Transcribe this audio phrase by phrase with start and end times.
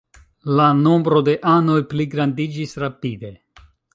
[0.59, 3.33] La nombro de anoj pligrandiĝis rapide.